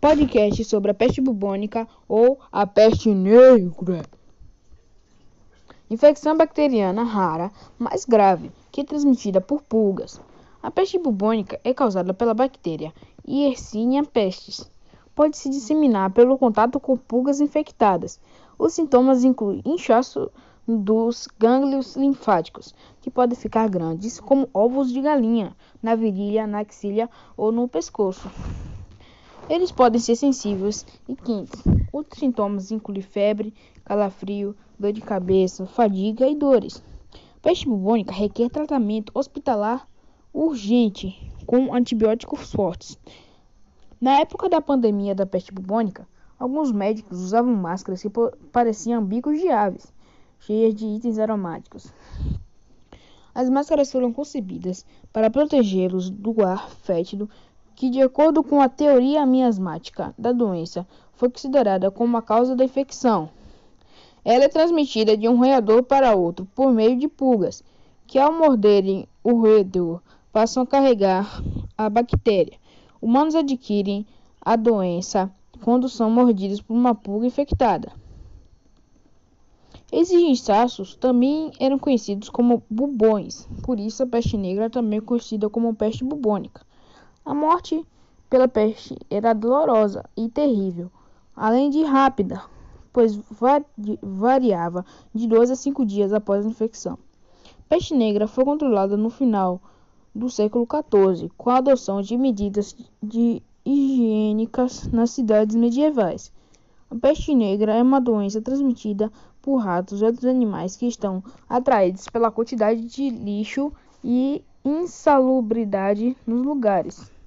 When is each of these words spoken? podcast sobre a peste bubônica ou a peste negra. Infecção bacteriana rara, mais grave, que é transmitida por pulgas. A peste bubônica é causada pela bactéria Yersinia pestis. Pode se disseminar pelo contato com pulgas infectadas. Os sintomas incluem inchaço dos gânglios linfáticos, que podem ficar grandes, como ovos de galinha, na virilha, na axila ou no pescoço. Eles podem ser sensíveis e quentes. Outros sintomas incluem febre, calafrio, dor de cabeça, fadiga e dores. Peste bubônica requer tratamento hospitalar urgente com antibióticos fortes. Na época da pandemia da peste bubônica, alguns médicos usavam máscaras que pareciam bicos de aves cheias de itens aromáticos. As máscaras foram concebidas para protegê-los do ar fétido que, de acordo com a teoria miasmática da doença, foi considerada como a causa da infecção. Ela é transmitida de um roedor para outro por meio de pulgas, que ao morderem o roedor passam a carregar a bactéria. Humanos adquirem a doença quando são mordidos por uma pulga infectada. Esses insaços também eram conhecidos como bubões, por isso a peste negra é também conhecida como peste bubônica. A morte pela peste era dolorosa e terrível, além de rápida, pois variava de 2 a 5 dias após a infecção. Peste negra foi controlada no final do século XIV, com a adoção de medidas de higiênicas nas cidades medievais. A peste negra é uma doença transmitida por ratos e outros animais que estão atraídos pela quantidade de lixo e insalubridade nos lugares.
podcast 0.00 0.64
sobre 0.64 0.92
a 0.92 0.94
peste 0.94 1.20
bubônica 1.20 1.86
ou 2.08 2.38
a 2.52 2.64
peste 2.64 3.08
negra. 3.12 4.02
Infecção 5.90 6.36
bacteriana 6.36 7.02
rara, 7.02 7.50
mais 7.76 8.04
grave, 8.04 8.52
que 8.70 8.82
é 8.82 8.84
transmitida 8.84 9.40
por 9.40 9.60
pulgas. 9.62 10.20
A 10.62 10.70
peste 10.70 10.98
bubônica 10.98 11.60
é 11.64 11.74
causada 11.74 12.14
pela 12.14 12.32
bactéria 12.32 12.92
Yersinia 13.26 14.04
pestis. 14.04 14.70
Pode 15.16 15.36
se 15.36 15.50
disseminar 15.50 16.12
pelo 16.12 16.38
contato 16.38 16.78
com 16.78 16.96
pulgas 16.96 17.40
infectadas. 17.40 18.20
Os 18.56 18.74
sintomas 18.74 19.24
incluem 19.24 19.62
inchaço 19.64 20.30
dos 20.66 21.26
gânglios 21.38 21.96
linfáticos, 21.96 22.72
que 23.00 23.10
podem 23.10 23.36
ficar 23.36 23.68
grandes, 23.68 24.20
como 24.20 24.48
ovos 24.54 24.92
de 24.92 25.00
galinha, 25.00 25.56
na 25.82 25.96
virilha, 25.96 26.46
na 26.46 26.60
axila 26.60 27.10
ou 27.36 27.50
no 27.50 27.66
pescoço. 27.66 28.30
Eles 29.48 29.72
podem 29.72 30.00
ser 30.00 30.16
sensíveis 30.16 30.86
e 31.08 31.16
quentes. 31.16 31.62
Outros 31.92 32.20
sintomas 32.20 32.70
incluem 32.70 33.00
febre, 33.00 33.54
calafrio, 33.84 34.54
dor 34.78 34.92
de 34.92 35.00
cabeça, 35.00 35.66
fadiga 35.66 36.28
e 36.28 36.34
dores. 36.34 36.82
Peste 37.40 37.66
bubônica 37.66 38.12
requer 38.12 38.50
tratamento 38.50 39.10
hospitalar 39.14 39.88
urgente 40.34 41.32
com 41.46 41.74
antibióticos 41.74 42.52
fortes. 42.52 42.98
Na 44.00 44.20
época 44.20 44.48
da 44.48 44.60
pandemia 44.60 45.14
da 45.14 45.24
peste 45.24 45.52
bubônica, 45.52 46.06
alguns 46.38 46.70
médicos 46.70 47.18
usavam 47.20 47.54
máscaras 47.54 48.02
que 48.02 48.10
pareciam 48.52 49.04
bicos 49.04 49.40
de 49.40 49.48
aves 49.48 49.92
cheias 50.40 50.74
de 50.74 50.86
itens 50.86 51.18
aromáticos. 51.18 51.92
As 53.34 53.48
máscaras 53.48 53.90
foram 53.90 54.12
concebidas 54.12 54.84
para 55.12 55.30
protegê-los 55.30 56.10
do 56.10 56.44
ar 56.44 56.70
fétido 56.70 57.28
que, 57.78 57.88
de 57.88 58.02
acordo 58.02 58.42
com 58.42 58.60
a 58.60 58.68
teoria 58.68 59.24
miasmática 59.24 60.12
da 60.18 60.32
doença, 60.32 60.84
foi 61.12 61.30
considerada 61.30 61.92
como 61.92 62.16
a 62.16 62.22
causa 62.22 62.56
da 62.56 62.64
infecção. 62.64 63.28
Ela 64.24 64.46
é 64.46 64.48
transmitida 64.48 65.16
de 65.16 65.28
um 65.28 65.36
roedor 65.36 65.84
para 65.84 66.16
outro 66.16 66.44
por 66.56 66.72
meio 66.72 66.98
de 66.98 67.06
pulgas, 67.06 67.62
que 68.04 68.18
ao 68.18 68.32
morderem 68.32 69.06
o 69.22 69.34
roedor 69.34 70.00
passam 70.32 70.64
a 70.64 70.66
carregar 70.66 71.40
a 71.76 71.88
bactéria. 71.88 72.58
Humanos 73.00 73.36
adquirem 73.36 74.04
a 74.40 74.56
doença 74.56 75.30
quando 75.62 75.88
são 75.88 76.10
mordidos 76.10 76.60
por 76.60 76.74
uma 76.74 76.96
pulga 76.96 77.28
infectada. 77.28 77.92
Esses 79.92 80.20
insaços 80.20 80.96
também 80.96 81.52
eram 81.60 81.78
conhecidos 81.78 82.28
como 82.28 82.60
bubões, 82.68 83.46
por 83.62 83.78
isso 83.78 84.02
a 84.02 84.06
peste 84.06 84.36
negra 84.36 84.64
é 84.64 84.68
também 84.68 85.00
conhecida 85.00 85.48
como 85.48 85.76
peste 85.76 86.02
bubônica. 86.02 86.66
A 87.28 87.34
morte 87.34 87.86
pela 88.30 88.48
peste 88.48 88.96
era 89.10 89.34
dolorosa 89.34 90.02
e 90.16 90.30
terrível, 90.30 90.90
além 91.36 91.68
de 91.68 91.82
rápida, 91.82 92.42
pois 92.90 93.20
variava 94.02 94.82
de 95.14 95.28
2 95.28 95.50
a 95.50 95.54
5 95.54 95.84
dias 95.84 96.14
após 96.14 96.46
a 96.46 96.48
infecção. 96.48 96.96
Peste 97.68 97.92
negra 97.92 98.26
foi 98.26 98.46
controlada 98.46 98.96
no 98.96 99.10
final 99.10 99.60
do 100.14 100.30
século 100.30 100.66
XIV, 100.66 101.30
com 101.36 101.50
a 101.50 101.58
adoção 101.58 102.00
de 102.00 102.16
medidas 102.16 102.74
de 103.02 103.42
higiênicas 103.62 104.86
nas 104.86 105.10
cidades 105.10 105.54
medievais. 105.54 106.32
A 106.90 106.94
peste 106.94 107.34
negra 107.34 107.74
é 107.74 107.82
uma 107.82 108.00
doença 108.00 108.40
transmitida 108.40 109.12
por 109.42 109.56
ratos 109.56 110.00
e 110.00 110.04
outros 110.06 110.24
animais 110.24 110.76
que 110.76 110.86
estão 110.86 111.22
atraídos 111.46 112.08
pela 112.08 112.30
quantidade 112.30 112.86
de 112.86 113.10
lixo 113.10 113.70
e 114.02 114.42
insalubridade 114.64 116.16
nos 116.26 116.42
lugares. 116.42 117.17